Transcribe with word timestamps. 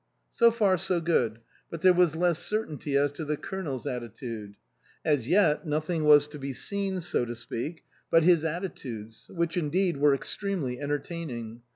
So 0.31 0.49
far 0.49 0.77
so 0.79 0.99
good; 0.99 1.41
but 1.69 1.83
there 1.83 1.93
was 1.93 2.15
less 2.15 2.39
certainty 2.39 2.97
as 2.97 3.11
to 3.11 3.23
the 3.23 3.37
Colonel's 3.37 3.85
attitude. 3.85 4.55
As 5.05 5.29
yet 5.29 5.67
nothing 5.67 6.05
was 6.05 6.25
to 6.29 6.39
be 6.39 6.53
seen, 6.53 7.01
so 7.01 7.23
to 7.23 7.35
speak, 7.35 7.83
but 8.09 8.23
his 8.23 8.43
attitudes, 8.43 9.29
which 9.31 9.55
indeed 9.55 9.97
were 9.97 10.15
extremely 10.15 10.79
entertaining. 10.81 11.61